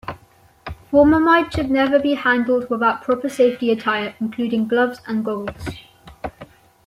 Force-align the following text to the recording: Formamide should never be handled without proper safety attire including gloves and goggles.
Formamide 0.91 1.53
should 1.53 1.69
never 1.69 1.99
be 1.99 2.15
handled 2.15 2.71
without 2.71 3.03
proper 3.03 3.29
safety 3.29 3.69
attire 3.69 4.15
including 4.19 4.67
gloves 4.67 4.99
and 5.05 5.23
goggles. 5.23 5.75